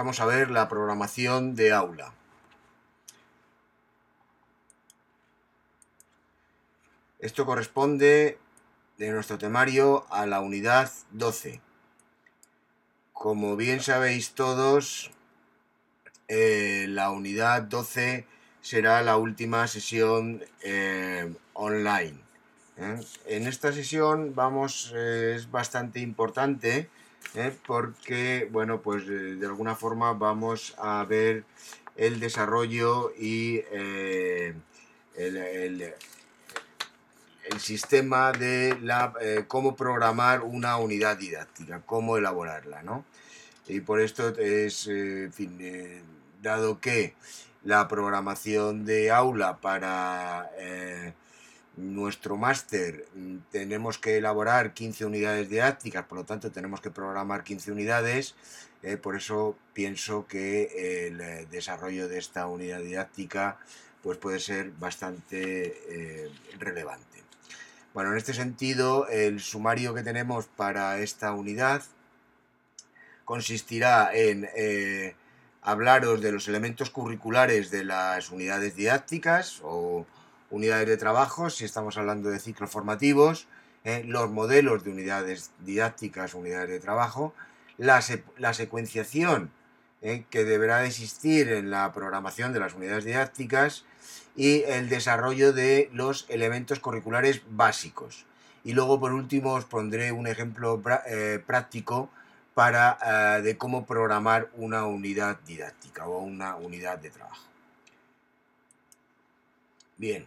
[0.00, 2.14] vamos a ver la programación de aula.
[7.18, 8.38] Esto corresponde
[8.96, 11.60] de nuestro temario a la unidad 12.
[13.12, 15.10] Como bien sabéis todos,
[16.28, 18.26] eh, la unidad 12
[18.62, 22.18] será la última sesión eh, online.
[22.78, 23.00] ¿eh?
[23.26, 26.88] En esta sesión vamos, es bastante importante
[27.66, 31.44] porque, bueno, pues de alguna forma vamos a ver
[31.96, 33.62] el desarrollo y
[35.16, 35.94] el
[37.50, 43.04] el sistema de la, eh, cómo programar una unidad didáctica, cómo elaborarla, ¿no?
[43.66, 46.02] Y por esto es, eh, en fin, eh,
[46.42, 47.14] dado que
[47.64, 50.50] la programación de aula para
[51.80, 57.44] nuestro máster mm, tenemos que elaborar 15 unidades didácticas, por lo tanto tenemos que programar
[57.44, 58.34] 15 unidades,
[59.02, 63.58] por eso pienso que el desarrollo de esta unidad didáctica
[64.02, 67.10] pues puede ser bastante relevante.
[67.92, 71.82] Bueno, en este sentido, el sumario que tenemos para esta unidad
[73.24, 75.14] consistirá en eh,
[75.62, 80.06] hablaros de los elementos curriculares de las unidades didácticas o
[80.50, 83.46] unidades de trabajo, si estamos hablando de ciclos formativos,
[83.84, 87.34] eh, los modelos de unidades didácticas, unidades de trabajo,
[87.78, 89.50] la, secuenciación
[90.02, 93.84] eh, que deberá existir en la programación de las unidades didácticas,
[94.36, 98.24] y el desarrollo de los elementos curriculares básicos.
[98.64, 102.10] Y luego, por último, os pondré un ejemplo eh, práctico
[102.54, 107.42] para, de cómo programar una unidad didáctica o una unidad de trabajo.
[109.96, 110.26] Bien,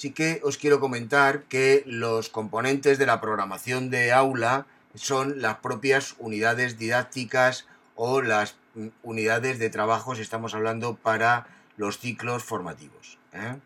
[0.00, 5.56] sí que os quiero comentar que los componentes de la programación de aula son las
[5.56, 7.66] propias unidades didácticas
[7.96, 13.18] o las mm, unidades de trabajo, si estamos hablando para los ciclos formativos.
[13.34, 13.58] ¿eh?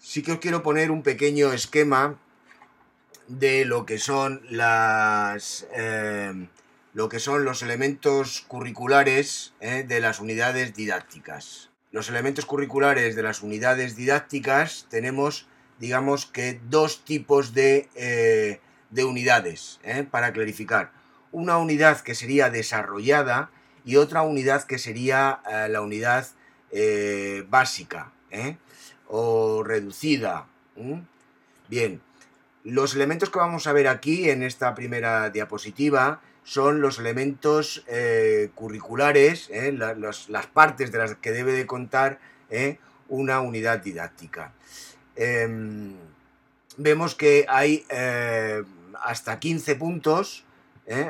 [0.00, 2.18] Sí que os quiero poner un pequeño esquema
[3.26, 6.46] de lo que son las eh,
[6.92, 9.86] lo que son los elementos curriculares ¿eh?
[9.88, 11.67] de las unidades didácticas.
[11.90, 15.46] Los elementos curriculares de las unidades didácticas tenemos,
[15.78, 17.88] digamos que dos tipos de,
[18.90, 20.92] de unidades, para clarificar.
[21.32, 23.50] Una unidad que sería desarrollada
[23.84, 25.40] y otra unidad que sería
[25.70, 26.26] la unidad
[26.70, 28.58] eh, básica ¿eh?
[29.06, 30.46] o reducida.
[31.68, 32.02] Bien,
[32.64, 38.48] los elementos que vamos a ver aquí en esta primera diapositiva son los elementos eh,
[38.54, 42.20] curriculares, las partes de las que debe de contar
[43.08, 44.54] una unidad didáctica.
[45.14, 45.92] Em,
[46.78, 47.84] vemos que hay
[49.02, 50.44] hasta 15 puntos,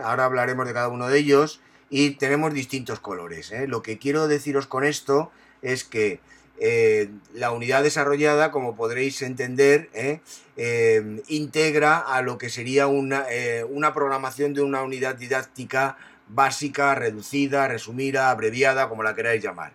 [0.03, 3.53] ahora hablaremos de cada uno de ellos, y tenemos distintos colores.
[3.69, 5.31] Lo que quiero deciros con esto
[5.63, 6.19] es que
[6.61, 10.21] eh, la unidad desarrollada, como podréis entender, eh,
[10.57, 13.27] eh, integra a lo que sería una,
[13.69, 15.97] una, programación de una unidad didáctica
[16.29, 19.73] básica, reducida, resumida, abreviada, como la queráis llamar.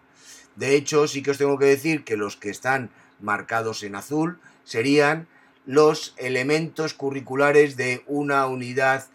[0.56, 2.90] De hecho, sí que os tengo que decir que los que están
[3.22, 5.28] marcados en azul serían
[5.66, 9.06] los elementos curriculares de una unidad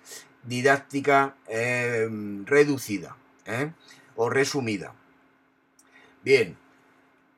[0.45, 1.37] didáctica
[2.47, 3.17] reducida
[4.17, 4.95] o resumida.
[6.25, 6.57] Bien,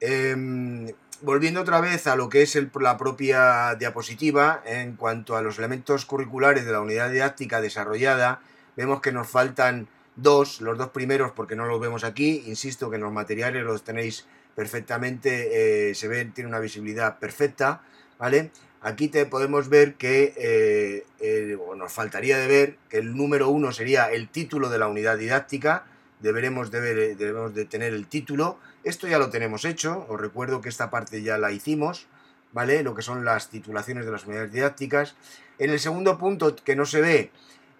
[0.01, 5.59] em, volviendo otra vez a lo que es la propia diapositiva, en cuanto a los
[5.59, 8.41] elementos curriculares de la unidad didáctica desarrollada,
[8.77, 12.97] vemos que nos faltan dos, los dos primeros porque no los vemos aquí, insisto que
[12.97, 17.83] en los materiales los tenéis perfectamente, eh, se ven, tiene una visibilidad perfecta,
[18.19, 18.51] ¿vale?
[18.83, 23.73] Aquí te podemos ver que eh, eh, nos faltaría de ver que el número uno
[23.73, 25.85] sería el título de la unidad didáctica,
[26.21, 28.59] deberemos de, debemos de tener el título.
[28.83, 32.07] Esto ya lo tenemos hecho, os recuerdo que esta parte ya la hicimos,
[32.53, 32.83] ¿vale?
[32.83, 35.17] Lo que son las titulaciones de las unidades didácticas.
[35.59, 37.31] En el segundo punto que no se ve,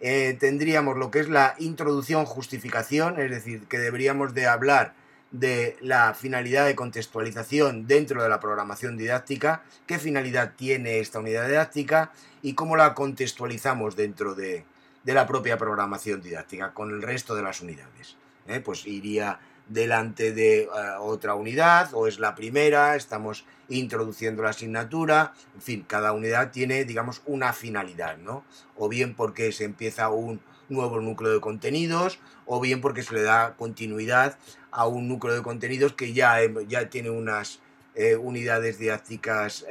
[0.01, 4.95] eh, tendríamos lo que es la introducción justificación, es decir, que deberíamos de hablar
[5.31, 11.47] de la finalidad de contextualización dentro de la programación didáctica, qué finalidad tiene esta unidad
[11.47, 14.65] didáctica y cómo la contextualizamos dentro de,
[15.05, 18.17] de la propia programación didáctica con el resto de las unidades.
[18.51, 18.61] ¿eh?
[18.61, 19.39] pues iría
[19.71, 20.69] delante de eh,
[20.99, 26.85] otra unidad o es la primera, estamos introduciendo la asignatura, en fin, cada unidad tiene,
[26.85, 28.45] digamos, una finalidad, ¿no?
[28.77, 33.23] O bien porque se empieza un nuevo núcleo de contenidos, o bien porque se le
[33.23, 34.37] da continuidad
[34.73, 37.61] a un núcleo de contenidos que ya, ya tiene unas
[37.95, 39.65] eh, unidades didácticas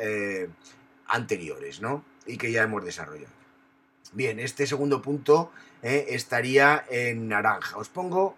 [1.08, 2.06] anteriores, ¿no?
[2.26, 3.34] Y que ya hemos desarrollado.
[4.14, 7.78] Bien, este segundo punto estaría en naranja.
[7.78, 8.36] Os pongo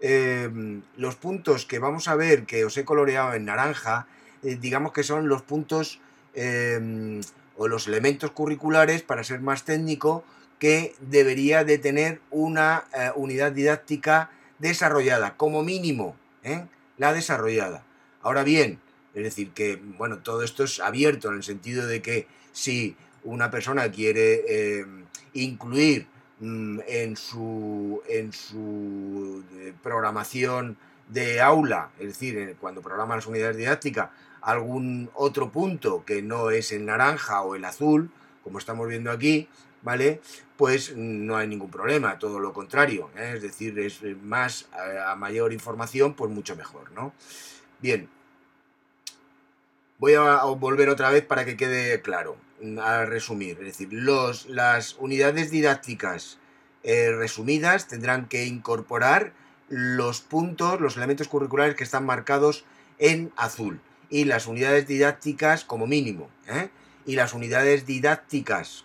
[0.00, 4.06] em, los puntos que vamos a ver que os he coloreado en naranja,
[4.42, 6.00] eh, digamos que son los puntos
[6.34, 7.20] em,
[7.56, 10.24] o los elementos curriculares, para ser más técnico,
[10.58, 16.64] que debería de tener una eh, unidad didáctica desarrollada, como mínimo, ¿eh?
[16.96, 17.84] la desarrollada.
[18.22, 18.78] Ahora bien,
[19.14, 23.50] es decir, que bueno, todo esto es abierto en el sentido de que si una
[23.50, 25.04] persona quiere em,
[25.34, 26.06] incluir
[26.40, 30.76] en su, en su eh, programación
[31.08, 36.72] de aula, es decir, cuando programa las unidades didácticas, algún otro punto que no es
[36.72, 38.10] el naranja o el azul,
[38.44, 39.48] como estamos viendo aquí,
[39.82, 40.20] ¿vale?
[40.56, 43.32] Pues no hay ningún problema, todo lo contrario, ¿eh?
[43.36, 47.12] es decir, es más a, mayor información, pues mucho mejor, ¿no?
[47.80, 48.08] Bien,
[49.98, 52.36] voy a volver otra vez para que quede claro,
[52.82, 56.38] a resumir, es decir, los, las unidades didácticas
[56.82, 59.32] eh, resumidas tendrán que incorporar
[59.68, 62.64] los puntos, los elementos curriculares que están marcados
[62.98, 66.30] en azul y las unidades didácticas como mínimo.
[66.46, 66.70] ¿eh?
[67.04, 68.84] Y las unidades didácticas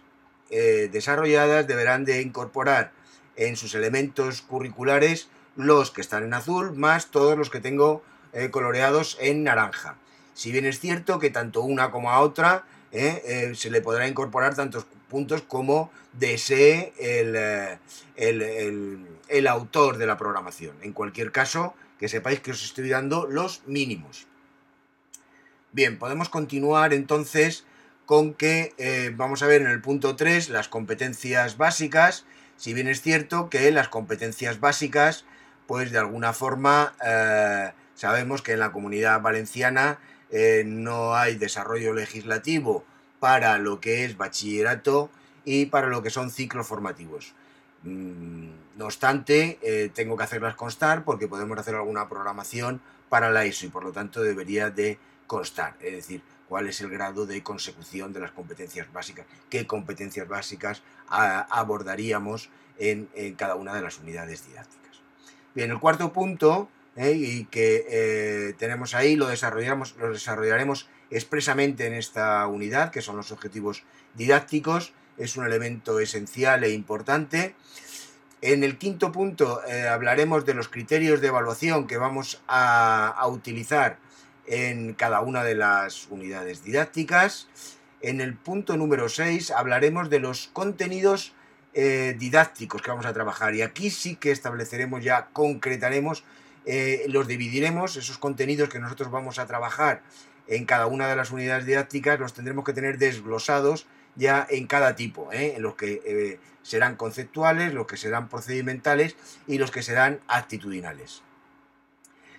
[0.50, 2.92] eh, desarrolladas deberán de incorporar
[3.36, 8.04] en sus elementos curriculares los que están en azul más todos los que tengo
[8.50, 9.96] coloreados en naranja.
[10.34, 14.86] Si bien es cierto que tanto una como a otra se le podrá incorporar tantos
[15.10, 17.88] puntos como desee el,
[19.28, 20.76] el autor de la programación.
[20.82, 24.28] En cualquier caso, que sepáis que os estoy dando los mínimos.
[25.72, 27.66] Bien, podemos continuar entonces
[28.06, 32.26] con que eh, vamos a ver en el punto 3 las competencias básicas,
[32.58, 35.26] si bien es cierto que las competencias básicas,
[35.66, 40.00] pues de alguna forma eh, sabemos que en la comunidad valenciana
[40.34, 42.84] eh, no hay desarrollo legislativo
[43.22, 45.10] para lo que es bachillerato
[45.46, 47.34] y para lo que son ciclos formativos.
[47.84, 53.68] Mm, no obstante, tengo que hacerlas constar porque podemos hacer alguna programación para la ESO
[53.68, 54.98] y por lo tanto debería de
[55.28, 60.28] constar, es decir, cuál es el grado de consecución de las competencias básicas, qué competencias
[60.28, 65.02] básicas abordaríamos en, cada una de las unidades didácticas.
[65.56, 71.88] Bien, el cuarto punto, eh, y que eh, tenemos ahí, lo, desarrollamos, lo desarrollaremos expresamente
[71.88, 77.56] en esta unidad, que son los objetivos didácticos, es un elemento esencial e importante.
[78.42, 83.98] En el quinto punto eh, hablaremos de los criterios de evaluación que vamos a, utilizar
[84.46, 87.48] en cada una de las unidades didácticas.
[88.02, 91.34] En el punto número 6 hablaremos de los contenidos
[91.74, 96.24] didácticos que vamos a trabajar y aquí sí que estableceremos ya, concretaremos,
[96.66, 100.02] eh, los dividiremos, esos contenidos que nosotros vamos a trabajar
[100.48, 104.96] en cada una de las unidades didácticas los tendremos que tener desglosados ya en cada
[104.96, 105.54] tipo, ¿eh?
[105.56, 109.16] en los que serán conceptuales, los que serán procedimentales
[109.48, 111.22] y los que serán actitudinales.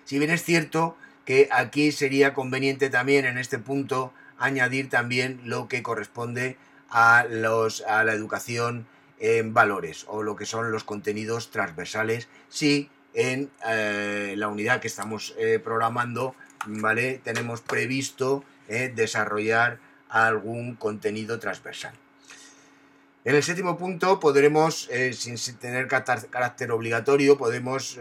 [0.05, 5.67] Si bien es cierto que aquí sería conveniente también en este punto añadir también lo
[5.67, 6.57] que corresponde
[6.89, 8.87] a, los, a la educación
[9.19, 14.87] en valores o lo que son los contenidos transversales si en eh, la unidad que
[14.87, 16.35] estamos eh, programando
[16.67, 17.21] ¿vale?
[17.23, 19.79] tenemos previsto eh, desarrollar
[20.09, 21.93] algún contenido transversal.
[23.23, 27.97] En el séptimo punto podremos, sin tener carácter obligatorio, podemos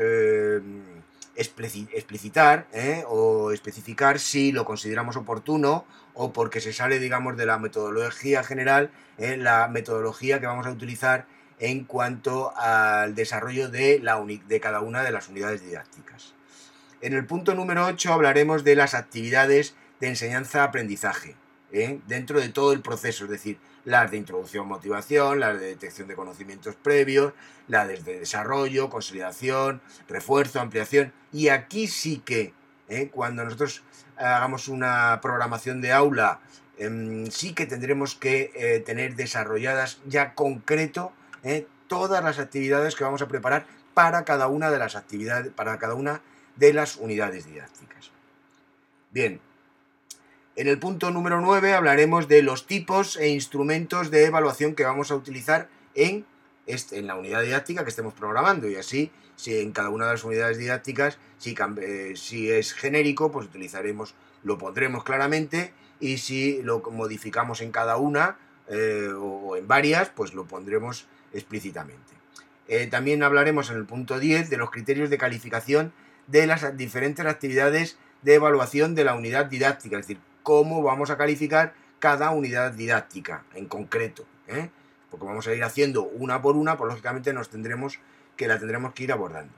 [1.35, 2.66] explicitar
[3.09, 8.90] o especificar si lo consideramos oportuno o porque se sale, digamos, de la metodología general,
[9.18, 9.37] ¿eh?
[9.37, 11.26] la metodología que vamos a utilizar
[11.58, 16.34] en cuanto al desarrollo de, la de cada una de las unidades didácticas.
[17.00, 21.37] En el punto número 8 hablaremos de las actividades de enseñanza-aprendizaje,
[21.73, 22.00] ¿eh?
[22.06, 26.14] dentro de todo el proceso, es decir, las de introducción, motivación, las de detección de
[26.14, 27.34] conocimientos previos,
[27.68, 31.12] las de desarrollo, consolidación, refuerzo, ampliación.
[31.32, 32.54] Y aquí sí que,
[32.88, 33.11] ¿eh?
[33.12, 33.82] cuando nosotros
[34.16, 36.40] hagamos una programación de aula,
[36.78, 41.12] em, sí que tendremos que eh, tener desarrolladas ya concreto
[41.44, 41.66] ¿eh?
[41.86, 45.94] todas las actividades que vamos a preparar para cada una de las actividades, para cada
[45.94, 46.20] una
[46.56, 48.10] de las unidades didácticas.
[49.10, 49.40] Bien,
[50.56, 55.10] en el punto número 9 hablaremos de los tipos e instrumentos de evaluación que vamos
[55.10, 56.24] a utilizar en,
[56.66, 60.24] en la unidad didáctica que estemos programando y así si en cada una de las
[60.24, 66.80] unidades didácticas si, eh, si es genérico pues utilizaremos lo pondremos claramente y si lo
[66.88, 72.14] modificamos en cada una eh, o en varias pues lo pondremos explícitamente.
[72.66, 75.92] Eh, también hablaremos en el punto 10 de los criterios de calificación
[76.26, 81.18] de las diferentes actividades de evaluación de la unidad didáctica, es decir, cómo vamos a
[81.18, 84.24] calificar cada unidad didáctica en concreto.
[84.48, 84.70] ¿eh?
[85.10, 87.98] Porque vamos a ir haciendo una por una, pues lógicamente nos tendremos
[88.36, 89.52] que la tendremos que ir abordando.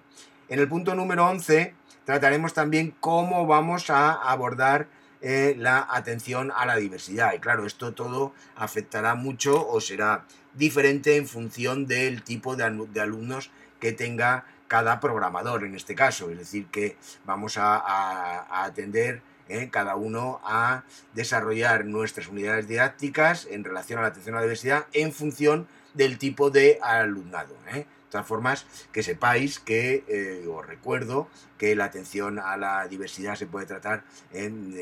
[0.49, 4.88] En el punto número 11 trataremos también cómo vamos a abordar
[5.21, 7.33] eh, la atención a la diversidad.
[7.35, 12.65] Y claro, esto todo afectará mucho o será diferente en función del tipo de,
[13.01, 16.31] alumnos que tenga cada programador en este caso.
[16.31, 23.65] Es decir, que vamos a, atender eh, cada uno a desarrollar nuestras unidades didácticas en
[23.65, 27.57] relación a la atención a la diversidad en función del tipo de alumnado.
[27.73, 27.87] Eh
[28.25, 33.67] formas, que sepáis que eh, os recuerdo que la atención a la diversidad se puede
[33.67, 34.75] tratar en,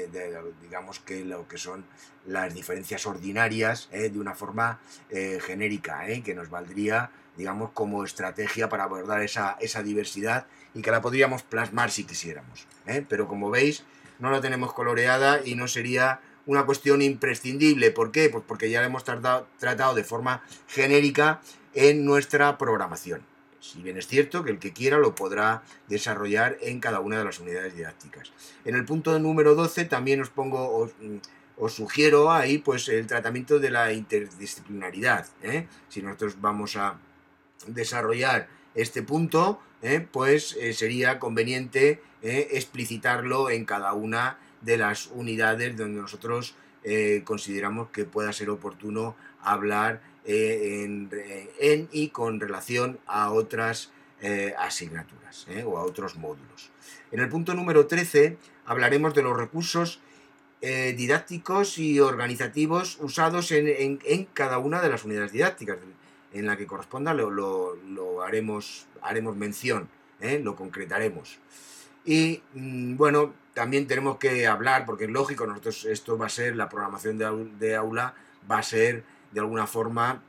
[0.60, 1.84] digamos que lo que son
[2.26, 8.68] las diferencias ordinarias eh, de una forma eh, genérica, que nos valdría, digamos, como estrategia
[8.68, 12.66] para abordar esa, esa diversidad y que la podríamos plasmar si quisiéramos.
[13.08, 13.84] Pero como veis,
[14.18, 17.90] no la tenemos coloreada y no sería una cuestión imprescindible.
[17.90, 18.28] ¿Por qué?
[18.30, 21.40] Pues porque ya la hemos tratado, de forma genérica
[21.74, 23.22] en nuestra programación.
[23.60, 27.24] Si bien es cierto que el que quiera lo podrá desarrollar en cada una de
[27.24, 28.32] las unidades didácticas.
[28.64, 30.90] En el punto número 12 también os pongo,
[31.56, 35.28] os, sugiero ahí pues el tratamiento de la interdisciplinaridad.
[35.42, 35.66] ¿eh?
[35.88, 36.98] Si nosotros vamos a
[37.66, 40.06] desarrollar este punto, ¿eh?
[40.12, 46.54] pues eh, sería conveniente explicitarlo en cada una de las unidades donde nosotros
[47.24, 50.82] consideramos que pueda ser oportuno hablar eh,
[51.60, 53.92] en, y con relación a otras
[54.22, 56.70] eh, asignaturas eh, o a otros módulos.
[57.12, 60.00] En el punto número 13 hablaremos de los recursos
[60.62, 63.98] didácticos y organizativos usados en,
[64.32, 65.76] cada una de las unidades didácticas.
[66.32, 69.90] En la que corresponda lo, haremos, haremos mención,
[70.42, 71.38] lo concretaremos.
[72.06, 76.56] Y mm, bueno, también tenemos que hablar, porque es lógico, nosotros esto va a ser,
[76.56, 77.18] la programación
[77.58, 78.14] de aula
[78.50, 80.22] va a ser de alguna forma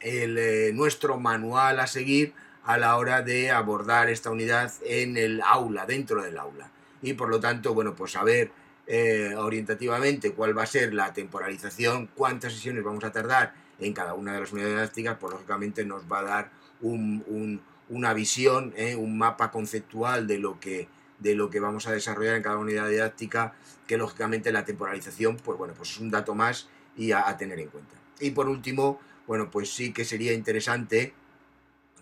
[0.00, 2.34] el, eh, nuestro manual a seguir
[2.64, 6.70] a la hora de abordar esta unidad en el aula, dentro del aula.
[7.02, 8.50] Y por lo tanto, bueno, pues saber
[8.86, 14.14] eh, orientativamente cuál va a ser la temporalización, cuántas sesiones vamos a tardar en cada
[14.14, 19.16] una de las unidades didácticas, pues lógicamente nos va a dar una visión, eh, un
[19.16, 23.54] mapa conceptual de lo, que, de lo que vamos a desarrollar en cada unidad didáctica,
[23.86, 27.68] que lógicamente la temporalización, pues bueno, pues es un dato más y a tener en
[27.68, 27.94] cuenta.
[28.20, 31.14] Y por último, bueno, pues sí que sería interesante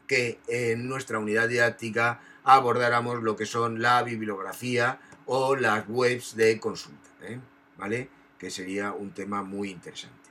[0.06, 6.61] que en nuestra unidad didáctica abordáramos lo que son la bibliografía o las webs de
[6.61, 7.40] consulta, ¿eh?
[7.78, 8.09] ¿vale?
[8.38, 10.25] Que sería un tema muy interesante.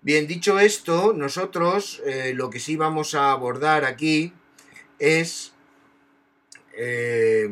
[0.00, 4.32] Bien, dicho esto, nosotros eh, lo que sí vamos a abordar aquí
[4.98, 5.52] es,
[6.78, 7.50] eh,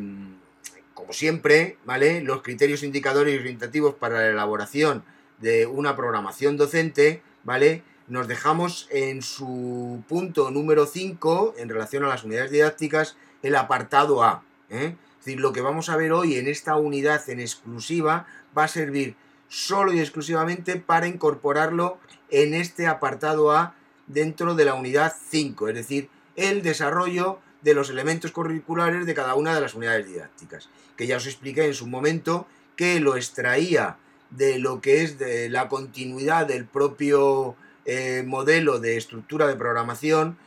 [0.93, 2.21] como siempre, ¿vale?
[2.21, 5.03] Los criterios indicadores y orientativos para la elaboración
[5.39, 7.83] de una programación docente, ¿vale?
[8.07, 14.23] Nos dejamos en su punto número 5, en relación a las unidades didácticas, el apartado
[14.23, 14.43] A.
[14.69, 14.95] ¿eh?
[15.19, 18.25] Es decir, lo que vamos a ver hoy en esta unidad en exclusiva
[18.57, 19.15] va a servir
[19.49, 21.97] solo y exclusivamente para incorporarlo
[22.29, 23.75] en este apartado A
[24.07, 29.35] dentro de la unidad 5, es decir, el desarrollo de los elementos curriculares de cada
[29.35, 32.47] una de las unidades didácticas, que ya os expliqué en su momento
[32.77, 33.97] que lo extraía
[34.29, 40.37] de lo que es de la continuidad del propio eh, modelo de estructura de programación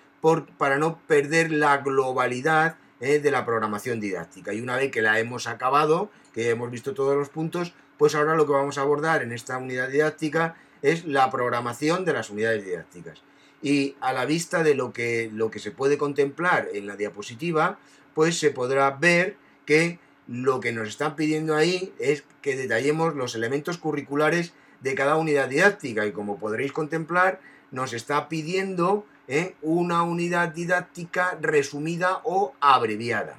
[0.56, 4.54] para no perder la globalidad eh, de la programación didáctica.
[4.54, 8.34] Y una vez que la hemos acabado, que hemos visto todos los puntos, pues ahora
[8.34, 12.64] lo que vamos a abordar en esta unidad didáctica es la programación de las unidades
[12.64, 13.22] didácticas.
[13.62, 17.78] Y a la vista de lo que, lo que se puede contemplar en la diapositiva,
[18.14, 19.36] pues se podrá ver
[19.66, 25.16] que lo que nos están pidiendo ahí es que detallemos los elementos curriculares de cada
[25.16, 27.40] unidad didáctica y como podréis contemplar
[27.70, 29.54] nos está pidiendo ¿eh?
[29.62, 33.38] una unidad didáctica resumida o abreviada.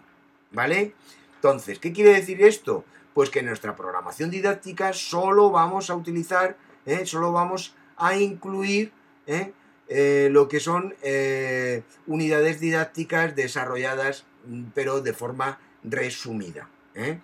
[0.51, 0.93] ¿Vale?
[1.35, 2.83] Entonces, ¿qué quiere decir esto?
[3.13, 7.05] Pues que en nuestra programación didáctica solo vamos a utilizar, ¿eh?
[7.05, 8.91] solo vamos a incluir
[9.27, 9.53] ¿eh?
[9.93, 10.95] Lo que son
[12.07, 16.69] unidades didácticas desarrolladas, mm, pero de forma resumida.
[16.95, 17.19] ¿eh?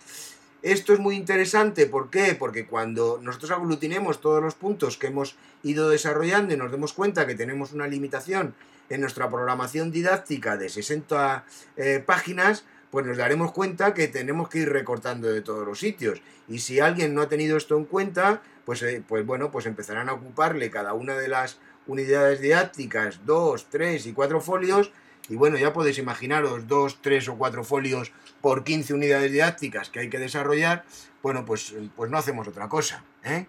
[0.64, 2.36] Esto es muy interesante, ¿por qué?
[2.36, 7.28] Porque cuando nosotros aglutinemos todos los puntos que hemos ido desarrollando y nos demos cuenta
[7.28, 8.56] que tenemos una limitación
[8.90, 11.46] en nuestra programación didáctica de 60
[11.76, 16.22] eh, páginas, pues nos daremos cuenta que tenemos que ir recortando de todos los sitios.
[16.48, 20.10] Y si alguien no ha tenido esto en cuenta, pues, eh, pues bueno, pues empezarán
[20.10, 24.92] a ocuparle cada una de las unidades didácticas, dos, tres y cuatro folios,
[25.30, 30.00] y bueno, ya podéis imaginaros dos, tres o cuatro folios por 15 unidades didácticas que
[30.00, 30.86] hay que desarrollar,
[31.22, 33.04] bueno, pues, pues no hacemos otra cosa.
[33.24, 33.48] ¿eh?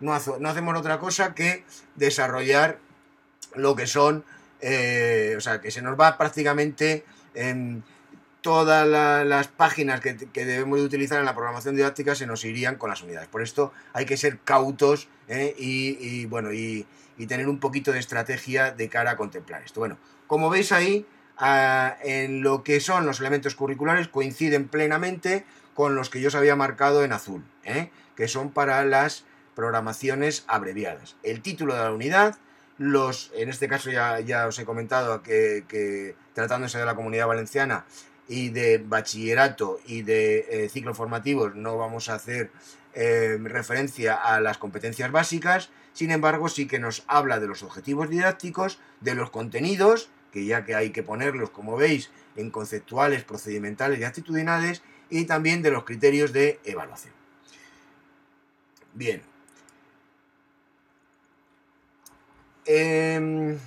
[0.00, 1.64] No, hacemos otra cosa que
[1.96, 2.78] desarrollar
[3.54, 4.24] lo que son,
[4.60, 7.04] eh, o sea, que se nos va prácticamente
[8.40, 8.86] todas
[9.26, 13.02] las páginas que, debemos de utilizar en la programación didáctica se nos irían con las
[13.02, 13.28] unidades.
[13.28, 15.54] Por esto hay que ser cautos ¿eh?
[15.58, 16.86] y, bueno, y,
[17.26, 19.80] tener un poquito de estrategia de cara a contemplar esto.
[19.80, 21.06] Bueno, como veis ahí,
[21.36, 25.44] ah, en lo que son los elementos curriculares coinciden plenamente
[25.74, 27.90] con los que yo os había marcado en azul, ¿eh?
[28.16, 31.16] que son para las programaciones abreviadas.
[31.22, 32.36] El título de la unidad,
[32.78, 37.26] los, en este caso ya, ya os he comentado que, que tratándose de la comunidad
[37.26, 37.84] valenciana,
[38.28, 42.50] y de bachillerato y de eh, ciclos formativos no vamos a hacer
[42.94, 48.08] eh, referencia a las competencias básicas, sin embargo sí que nos habla de los objetivos
[48.08, 53.98] didácticos, de los contenidos, que ya que hay que ponerlos, como veis, en conceptuales, procedimentales
[53.98, 57.12] y actitudinales, y también de los criterios de evaluación.
[58.94, 59.22] Bien.
[62.64, 63.58] Em,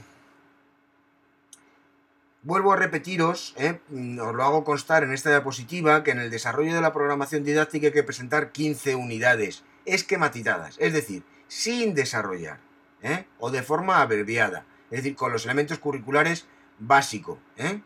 [2.44, 3.80] Vuelvo a repetiros, ¿eh?
[3.90, 7.44] mm, os lo hago constar en esta diapositiva, que en el desarrollo de la programación
[7.44, 12.60] didáctica hay que presentar 15 unidades esquematizadas, es decir, sin desarrollar,
[13.02, 13.26] ¿eh?
[13.40, 16.46] o de forma abreviada, es decir, con los elementos curriculares
[16.80, 17.40] básicos.
[17.58, 17.82] ¿eh?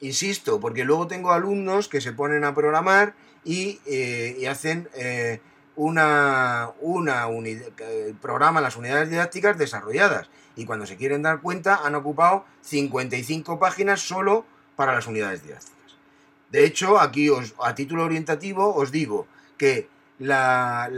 [0.00, 3.14] Insisto, porque luego tengo alumnos que se ponen a programar
[3.44, 4.88] y, y hacen
[5.76, 7.68] una, una unidad,
[8.20, 14.00] programa las unidades didácticas desarrolladas y cuando se quieren dar cuenta han ocupado 55 páginas
[14.00, 14.44] solo
[14.76, 15.74] para las unidades didácticas.
[16.50, 19.26] De hecho, aquí os, a título orientativo os digo
[19.56, 19.88] que
[20.18, 20.88] la,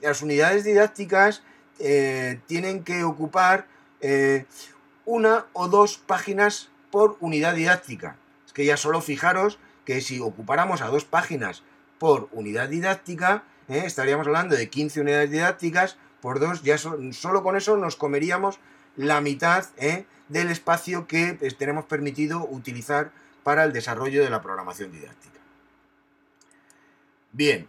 [0.00, 1.42] las unidades didácticas
[1.78, 3.66] eh, tienen que ocupar
[4.00, 4.46] eh,
[5.04, 8.16] una o dos páginas por unidad didáctica.
[8.46, 11.62] Es que ya solo fijaros que si ocupáramos a dos páginas
[11.98, 17.56] por unidad didáctica, eh, estaríamos hablando de 15 unidades didácticas por dos, ya solo con
[17.56, 18.58] eso nos comeríamos
[18.96, 19.66] la mitad
[20.28, 23.10] del espacio que pues, tenemos permitido utilizar
[23.42, 25.40] para el desarrollo de la programación didáctica.
[27.32, 27.68] Bien,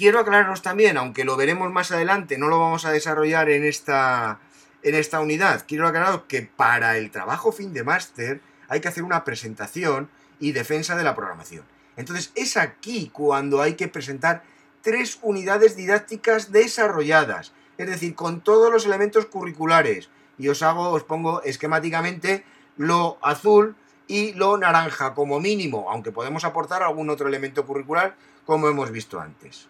[0.00, 4.40] quiero aclararos también, aunque lo veremos más adelante, no lo vamos a desarrollar en esta,
[4.82, 9.02] en esta unidad, quiero aclararos que para el trabajo fin de máster hay que hacer
[9.02, 10.08] una presentación
[10.38, 11.64] y defensa de la programación.
[11.98, 14.42] Entonces es aquí cuando hay que presentar
[14.80, 20.08] tres unidades didácticas desarrolladas, es decir, con todos los elementos curriculares.
[20.38, 22.42] Y os hago, os pongo esquemáticamente
[22.78, 23.76] lo azul
[24.08, 29.20] y lo naranja como mínimo, aunque podemos aportar algún otro elemento curricular como hemos visto
[29.20, 29.68] antes.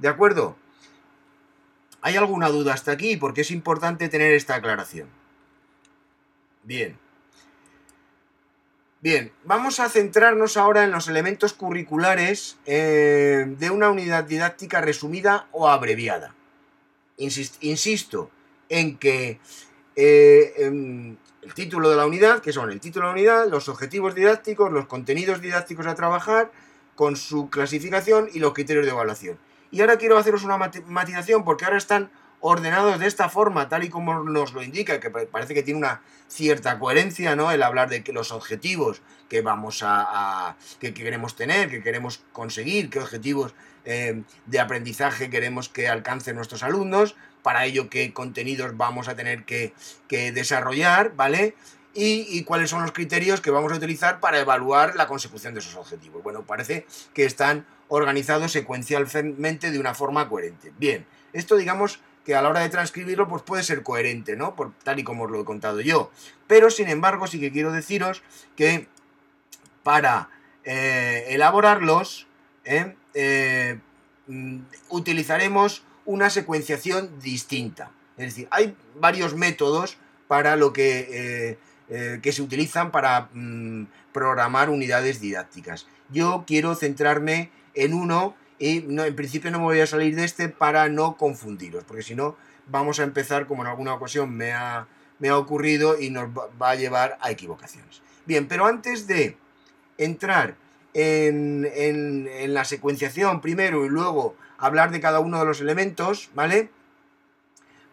[0.00, 0.56] ¿De acuerdo?
[2.00, 3.16] ¿Hay alguna duda hasta aquí?
[3.16, 5.08] Porque es importante tener esta aclaración.
[6.62, 6.98] Bien.
[9.02, 15.48] Bien, vamos a centrarnos ahora en los elementos curriculares eh, de una unidad didáctica resumida
[15.52, 16.34] o abreviada.
[17.16, 18.30] insisto
[18.68, 19.40] en que
[19.96, 20.52] eh,
[21.42, 24.72] el título de la unidad, que son el título de la unidad, los objetivos didácticos,
[24.72, 26.52] los contenidos didácticos a trabajar,
[26.94, 29.38] con su clasificación y los criterios de evaluación.
[29.70, 33.90] Y ahora quiero haceros una matización porque ahora están ordenados de esta forma, tal y
[33.90, 37.52] como nos lo indica, que parece que tiene una cierta coherencia, ¿no?
[37.52, 42.88] El hablar de que los objetivos que vamos a, que, queremos tener, que queremos conseguir,
[42.88, 43.54] qué objetivos
[43.84, 49.44] eh, de aprendizaje queremos que alcancen nuestros alumnos, para ello qué contenidos vamos a tener
[49.44, 49.74] que,
[50.08, 51.54] desarrollar, ¿vale?
[51.92, 55.60] Y, y, cuáles son los criterios que vamos a utilizar para evaluar la consecución de
[55.60, 56.22] esos objetivos.
[56.22, 60.72] Bueno, parece que están organizados secuencialmente de una forma coherente.
[60.78, 64.54] Bien, esto digamos que a la hora de transcribirlo pues puede ser coherente, ¿no?
[64.54, 66.10] Por, tal y como os lo he contado yo.
[66.46, 68.22] Pero sin embargo sí que quiero deciros
[68.56, 68.86] que
[69.82, 70.30] para
[70.64, 72.26] eh, elaborarlos
[72.64, 72.94] ¿eh?
[73.14, 73.78] Eh,
[74.28, 74.58] mm,
[74.90, 77.90] utilizaremos una secuenciación distinta.
[78.16, 79.96] Es decir, hay varios métodos
[80.28, 81.58] para lo que,
[82.22, 85.86] que se utilizan para mm, programar unidades didácticas.
[86.08, 90.48] Yo quiero centrarme en uno y en principio no me voy a salir de este
[90.48, 94.86] para no confundiros, porque si no vamos a empezar, como en alguna ocasión me ha,
[95.18, 98.02] me ha ocurrido, y nos va a llevar a equivocaciones.
[98.26, 99.36] Bien, pero antes de
[99.98, 100.56] entrar
[100.92, 106.70] en, en, la secuenciación primero y luego hablar de cada uno de los elementos, ¿vale?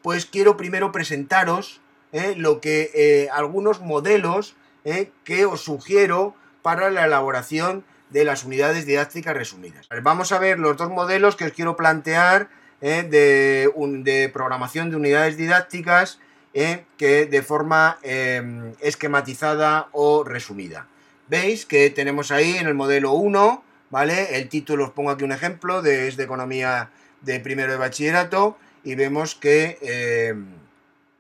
[0.02, 1.80] Pues quiero primero presentaros
[2.12, 2.34] ¿eh?
[2.36, 5.12] lo que eh, algunos modelos ¿eh?
[5.24, 9.88] que os sugiero para la elaboración de las unidades didácticas resumidas.
[10.02, 16.20] Vamos a ver los dos modelos que os quiero plantear de, programación de unidades didácticas
[16.54, 20.88] que de forma em, esquematizada o resumida.
[21.28, 24.38] Veis que tenemos ahí en el modelo 1, ¿vale?
[24.38, 26.90] El título os pongo aquí un ejemplo, de, es de economía
[27.22, 30.48] de primero de bachillerato y vemos que em,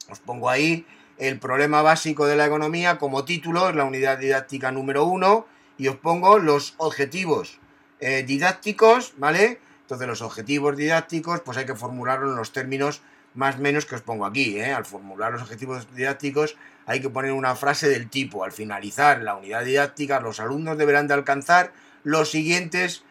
[0.09, 0.85] os pongo ahí
[1.17, 5.87] el problema básico de la economía como título, es la unidad didáctica número uno, y
[5.87, 7.59] os pongo los objetivos
[7.99, 9.59] eh, didácticos, ¿vale?
[9.81, 13.01] Entonces los objetivos didácticos, pues hay que formularlos en los términos
[13.33, 14.73] más menos que os pongo aquí, ¿eh?
[14.73, 19.35] Al formular los objetivos didácticos hay que poner una frase del tipo, al finalizar la
[19.35, 21.71] unidad didáctica, los alumnos deberán de alcanzar
[22.03, 23.03] los siguientes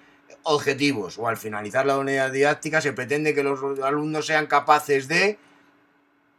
[0.43, 5.39] objetivos, o al finalizar la unidad didáctica se pretende que los alumnos sean capaces de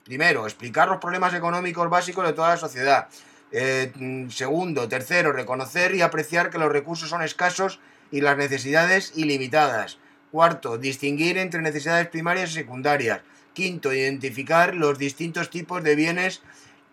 [0.07, 3.09] Primero, explicar los problemas económicos básicos de toda la sociedad.
[3.51, 9.11] Eh, mm, segundo, tercero, reconocer y apreciar que los recursos son escasos y las necesidades
[9.17, 9.97] ilimitadas.
[10.31, 13.19] Cuarto, distinguir entre necesidades primarias y secundarias.
[13.51, 16.41] Quinto, identificar los distintos tipos de bienes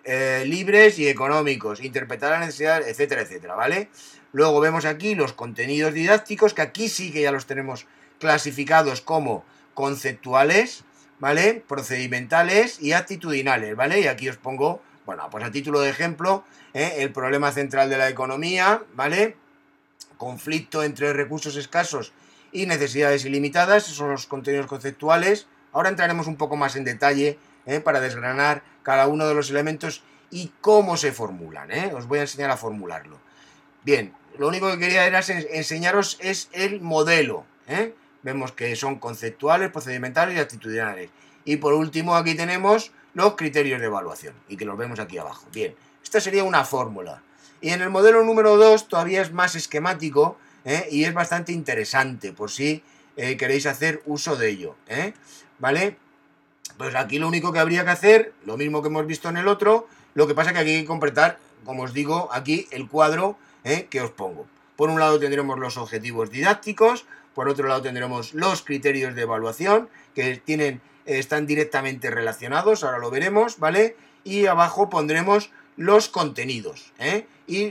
[0.02, 3.90] eh, libres y económicos, interpretar las necesidades, etcétera, etcétera, ¿vale?
[4.32, 7.86] Luego vemos aquí los contenidos didácticos, que aquí sí que ya los tenemos
[8.18, 10.82] clasificados como conceptuales,
[11.24, 11.64] ¿vale?
[11.66, 13.98] Procedimentales y actitudinales, ¿vale?
[13.98, 16.96] Y aquí os pongo, bueno, pues a título de ejemplo, ¿eh?
[16.98, 19.34] el problema central de la economía, ¿vale?
[20.18, 22.12] Conflicto entre recursos escasos
[22.52, 25.46] y necesidades ilimitadas, esos son los contenidos conceptuales.
[25.72, 27.80] Ahora entraremos un poco más en detalle ¿eh?
[27.80, 31.90] para desgranar cada uno de los elementos y cómo se formulan, ¿eh?
[31.94, 33.18] Os voy a enseñar a formularlo.
[33.82, 37.46] Bien, lo único que quería era enseñaros es el modelo.
[38.24, 41.10] Vemos que son conceptuales, procedimentales y actitudinales.
[41.44, 45.46] Y por último aquí tenemos los criterios de evaluación y que los vemos aquí abajo.
[45.52, 47.22] Bien, esta sería una fórmula.
[47.60, 50.88] Y en el modelo número 2 todavía es más esquemático ¿eh?
[50.90, 52.82] y es bastante interesante por si
[53.16, 54.74] eh, queréis hacer uso de ello.
[54.88, 55.14] ¿eh?
[55.58, 55.96] ¿Vale?
[56.78, 59.48] Pues aquí lo único que habría que hacer, lo mismo que hemos visto en el
[59.48, 63.38] otro, lo que pasa que aquí hay que completar, como os digo, aquí el cuadro
[63.88, 64.46] que os pongo.
[64.76, 69.88] Por un lado tendremos los objetivos didácticos, por otro lado tendremos los criterios de evaluación
[70.14, 73.96] que tienen, están directamente relacionados, ahora lo veremos, ¿vale?
[74.24, 77.26] Y abajo pondremos los contenidos ¿eh?
[77.46, 77.70] y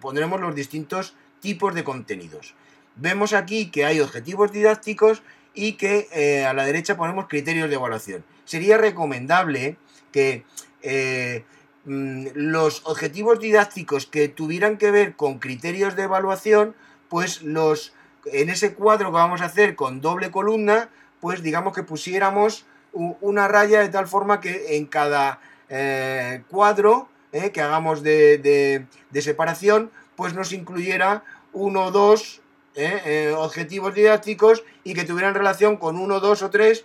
[0.00, 2.54] pondremos los distintos tipos de contenidos.
[2.96, 5.22] Vemos aquí que hay objetivos didácticos
[5.54, 8.24] y que eh, a la derecha ponemos criterios de evaluación.
[8.44, 9.76] Sería recomendable
[10.12, 10.44] que
[10.82, 11.44] eh,
[11.86, 16.74] los objetivos didácticos que tuvieran que ver con criterios de evaluación,
[17.08, 17.92] pues los
[18.32, 23.46] en ese cuadro que vamos a hacer con doble columna, pues digamos que pusiéramos una
[23.46, 30.34] raya de tal forma que en cada eh, cuadro eh, que hagamos de, separación, pues
[30.34, 32.40] nos incluyera uno o dos
[32.74, 36.84] eh, objetivos didácticos y que tuvieran relación con uno, dos o tres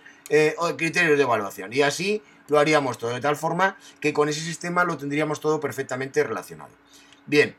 [0.76, 1.72] criterios de evaluación.
[1.72, 5.60] Y así lo haríamos todo, de tal forma que con ese sistema lo tendríamos todo
[5.60, 6.70] perfectamente relacionado.
[7.26, 7.56] Bien,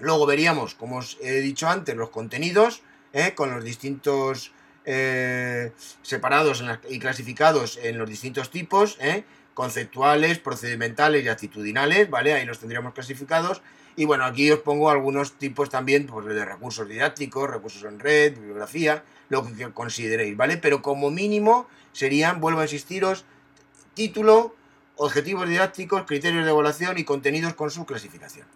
[0.00, 3.34] luego veríamos, como os he dicho antes, los contenidos, ¿eh?
[3.34, 4.52] con los distintos
[4.84, 5.72] eh,
[6.02, 9.24] separados y clasificados en los distintos tipos, ¿eh?
[9.54, 12.34] conceptuales, procedimentales y actitudinales, ¿vale?
[12.34, 13.62] Ahí los tendríamos clasificados.
[13.96, 18.34] Y bueno, aquí os pongo algunos tipos también pues, de recursos didácticos, recursos en red,
[18.34, 20.56] bibliografía, lo que consideréis, ¿vale?
[20.56, 23.24] Pero como mínimo serían, vuelvo a insistiros,
[23.94, 24.54] título,
[24.96, 28.46] objetivos didácticos, criterios de evaluación y contenidos con su clasificación.